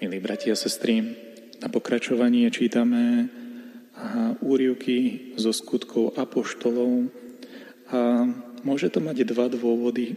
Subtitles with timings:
[0.00, 1.04] Milí bratia a sestry,
[1.60, 3.28] na pokračovanie čítame
[4.40, 7.12] úrivky zo skutkov apoštolov
[7.92, 8.24] a
[8.64, 10.16] môže to mať dva dôvody.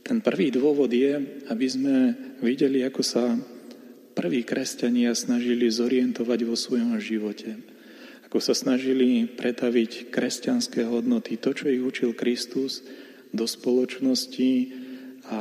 [0.00, 1.12] Ten prvý dôvod je,
[1.44, 3.36] aby sme videli, ako sa
[4.16, 7.52] prví kresťania snažili zorientovať vo svojom živote.
[8.24, 12.80] Ako sa snažili pretaviť kresťanské hodnoty, to, čo ich učil Kristus,
[13.28, 14.72] do spoločnosti
[15.28, 15.38] a,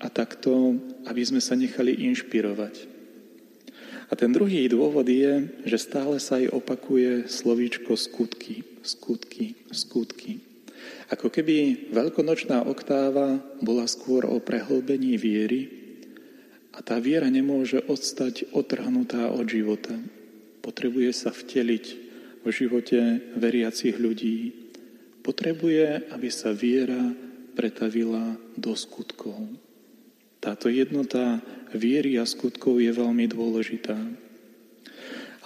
[0.00, 0.76] a takto,
[1.08, 2.96] aby sme sa nechali inšpirovať.
[4.06, 10.38] A ten druhý dôvod je, že stále sa aj opakuje slovíčko skutky, skutky, skutky.
[11.10, 15.70] Ako keby veľkonočná oktáva bola skôr o prehlbení viery
[16.70, 19.94] a tá viera nemôže odstať otrhnutá od života.
[20.62, 21.84] Potrebuje sa vteliť
[22.46, 24.54] v živote veriacich ľudí.
[25.26, 27.10] Potrebuje, aby sa viera
[27.58, 29.65] pretavila do skutkov.
[30.40, 31.40] Táto jednota
[31.72, 33.96] viery a skutkov je veľmi dôležitá.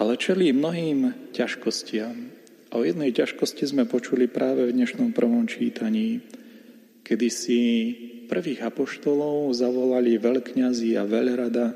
[0.00, 2.32] Ale čelí mnohým ťažkostiam.
[2.70, 6.22] A o jednej ťažkosti sme počuli práve v dnešnom prvom čítaní,
[7.02, 7.60] kedy si
[8.30, 11.74] prvých apoštolov zavolali veľkňazi a veľrada,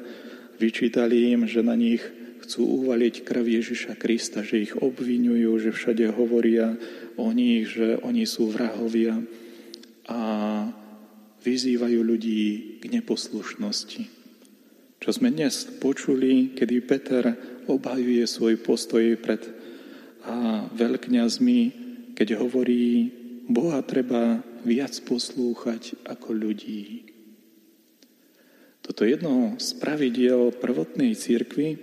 [0.57, 2.01] vyčítali im, že na nich
[2.47, 6.79] chcú uvaliť krv Ježiša Krista, že ich obvinujú, že všade hovoria
[7.19, 9.19] o nich, že oni sú vrahovia.
[10.07, 10.21] A
[11.45, 14.05] vyzývajú ľudí k neposlušnosti.
[15.01, 17.25] Čo sme dnes počuli, kedy Peter
[17.65, 19.41] obhajuje svoj postoj pred
[20.25, 21.61] a veľkňazmi,
[22.13, 23.09] keď hovorí,
[23.49, 27.09] Boha treba viac poslúchať ako ľudí.
[28.85, 31.81] Toto jedno z pravidiel prvotnej církvy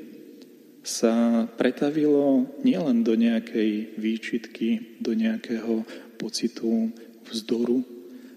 [0.82, 5.82] sa pretavilo nielen do nejakej výčitky, do nejakého
[6.18, 6.94] pocitu
[7.30, 7.86] vzdoru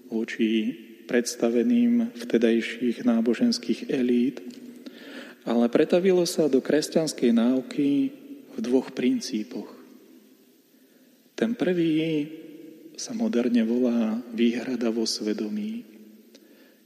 [0.09, 4.41] voči predstaveným vtedajších náboženských elít,
[5.45, 7.89] ale pretavilo sa do kresťanskej náuky
[8.53, 9.69] v dvoch princípoch.
[11.37, 12.25] Ten prvý
[12.95, 15.83] sa moderne volá výhrada vo svedomí.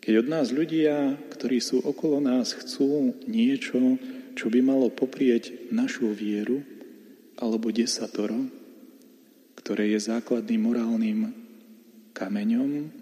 [0.02, 3.78] Keď od nás ľudia, ktorí sú okolo nás, chcú niečo,
[4.34, 6.66] čo by malo poprieť našu vieru,
[7.38, 8.50] alebo desatoro,
[9.60, 11.20] ktoré je základným morálnym
[12.18, 12.99] kameňom,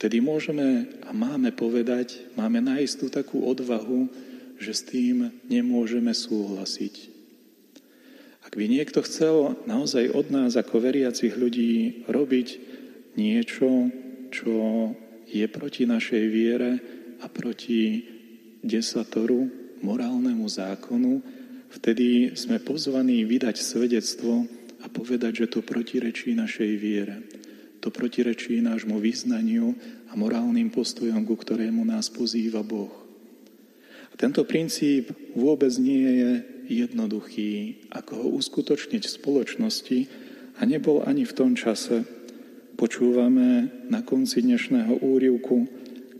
[0.00, 4.08] Vtedy môžeme a máme povedať, máme nájsť tú takú odvahu,
[4.56, 7.12] že s tým nemôžeme súhlasiť.
[8.40, 12.48] Ak by niekto chcel naozaj od nás ako veriacich ľudí robiť
[13.20, 13.92] niečo,
[14.32, 14.56] čo
[15.28, 16.80] je proti našej viere
[17.20, 18.00] a proti
[18.64, 19.52] desatoru,
[19.84, 21.20] morálnemu zákonu,
[21.76, 24.48] vtedy sme pozvaní vydať svedectvo
[24.80, 27.39] a povedať, že to protirečí našej viere.
[27.80, 29.72] To protirečí nášmu význaniu
[30.08, 32.92] a morálnym postojom, ku ktorému nás pozýva Boh.
[34.12, 36.30] A tento princíp vôbec nie je
[36.70, 39.98] jednoduchý, ako ho uskutočniť v spoločnosti
[40.60, 42.04] a nebol ani v tom čase.
[42.76, 45.64] Počúvame na konci dnešného úrivku,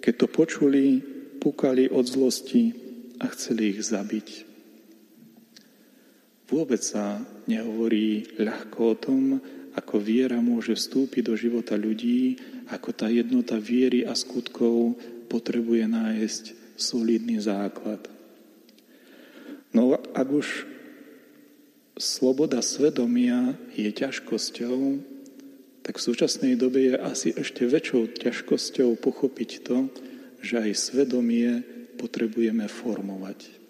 [0.01, 1.05] keď to počuli,
[1.41, 2.73] pukali od zlosti
[3.21, 4.29] a chceli ich zabiť.
[6.51, 9.23] Vôbec sa nehovorí ľahko o tom,
[9.75, 12.39] ako viera môže vstúpiť do života ľudí,
[12.71, 14.99] ako tá jednota viery a skutkov
[15.31, 16.45] potrebuje nájsť
[16.75, 18.03] solidný základ.
[19.71, 20.67] No ak už
[21.95, 24.79] sloboda svedomia je ťažkosťou,
[25.87, 29.87] tak v súčasnej dobe je asi ešte väčšou ťažkosťou pochopiť to,
[30.43, 31.63] že aj svedomie
[32.01, 33.61] potrebujeme formovať.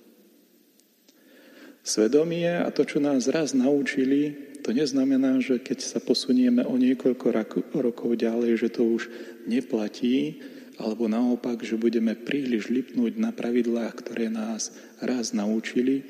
[1.80, 7.26] Svedomie a to, čo nás raz naučili, to neznamená, že keď sa posunieme o niekoľko
[7.74, 9.10] rokov ďalej, že to už
[9.42, 10.38] neplatí,
[10.78, 14.70] alebo naopak, že budeme príliš lipnúť na pravidlách, ktoré nás
[15.02, 16.06] raz naučili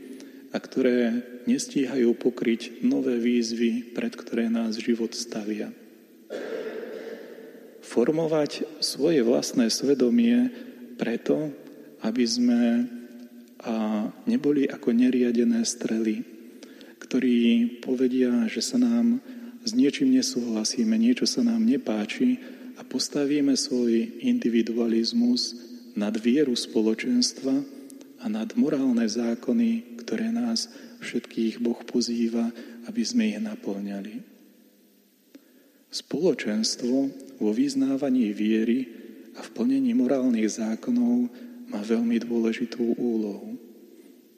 [0.52, 5.72] a ktoré nestíhajú pokryť nové výzvy, pred ktoré nás život stavia.
[7.80, 10.52] Formovať svoje vlastné svedomie
[11.00, 11.48] preto,
[12.04, 12.60] aby sme
[14.28, 16.39] neboli ako neriadené strely,
[17.00, 19.18] ktorí povedia, že sa nám
[19.64, 22.40] s niečím nesúhlasíme, niečo sa nám nepáči
[22.76, 25.56] a postavíme svoj individualizmus
[25.96, 27.54] nad vieru spoločenstva
[28.20, 30.68] a nad morálne zákony, ktoré nás
[31.00, 32.52] všetkých Boh pozýva,
[32.88, 34.14] aby sme ich naplňali.
[35.90, 36.96] Spoločenstvo
[37.40, 38.86] vo vyznávaní viery
[39.36, 41.28] a v plnení morálnych zákonov
[41.68, 43.56] má veľmi dôležitú úlohu.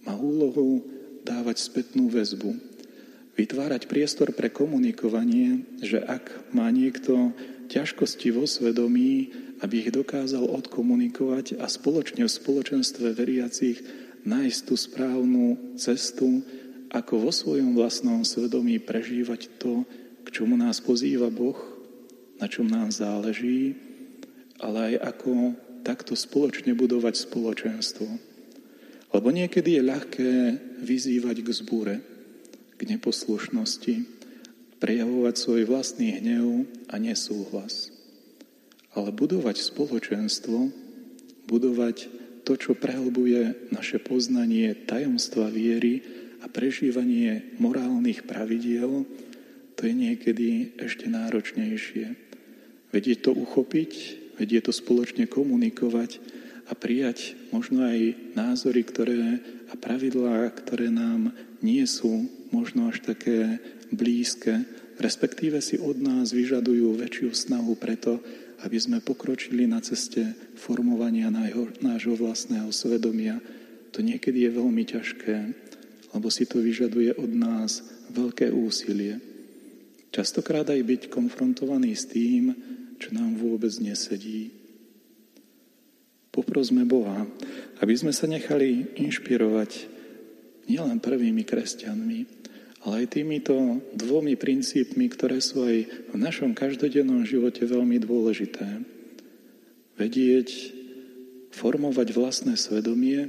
[0.03, 0.83] Má úlohu
[1.23, 2.55] dávať spätnú väzbu,
[3.39, 7.33] vytvárať priestor pre komunikovanie, že ak má niekto
[7.73, 9.33] ťažkosti vo svedomí,
[9.65, 13.81] aby ich dokázal odkomunikovať a spoločne v spoločenstve veriacich
[14.27, 16.43] nájsť tú správnu cestu,
[16.93, 19.89] ako vo svojom vlastnom svedomí prežívať to,
[20.23, 21.57] k čomu nás pozýva Boh,
[22.37, 23.75] na čom nám záleží,
[24.61, 25.33] ale aj ako
[25.83, 28.32] takto spoločne budovať spoločenstvo.
[29.13, 30.31] Lebo niekedy je ľahké
[30.81, 31.95] vyzývať k zbúre,
[32.77, 33.95] k neposlušnosti,
[34.81, 37.93] prejavovať svoj vlastný hnev a nesúhlas.
[38.97, 40.73] Ale budovať spoločenstvo,
[41.47, 41.97] budovať
[42.43, 46.03] to, čo prehlbuje naše poznanie tajomstva viery
[46.43, 49.07] a prežívanie morálnych pravidiel,
[49.79, 50.49] to je niekedy
[50.81, 52.07] ešte náročnejšie.
[52.91, 53.91] Vedieť to uchopiť,
[54.43, 59.43] vedieť to spoločne komunikovať a prijať možno aj názory ktoré,
[59.73, 61.33] a pravidlá, ktoré nám
[61.65, 64.65] nie sú možno až také blízke,
[65.01, 68.21] respektíve si od nás vyžadujú väčšiu snahu preto,
[68.63, 70.23] aby sme pokročili na ceste
[70.55, 71.33] formovania
[71.83, 73.43] nášho vlastného svedomia.
[73.91, 75.37] To niekedy je veľmi ťažké,
[76.15, 77.83] lebo si to vyžaduje od nás
[78.13, 79.19] veľké úsilie.
[80.13, 82.53] Častokrát aj byť konfrontovaný s tým,
[83.01, 84.62] čo nám vôbec nesedí.
[86.33, 87.29] Poprosme Boha,
[87.85, 89.71] aby sme sa nechali inšpirovať
[90.65, 92.21] nielen prvými kresťanmi,
[92.83, 93.55] ale aj týmito
[93.95, 98.65] dvomi princípmi, ktoré sú aj v našom každodennom živote veľmi dôležité.
[100.01, 100.49] Vedieť
[101.53, 103.29] formovať vlastné svedomie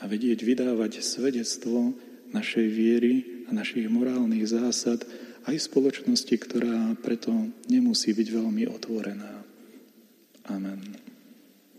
[0.00, 1.92] a vedieť vydávať svedectvo
[2.30, 5.02] našej viery a našich morálnych zásad
[5.44, 7.34] aj spoločnosti, ktorá preto
[7.66, 9.42] nemusí byť veľmi otvorená.
[10.46, 11.09] Amen.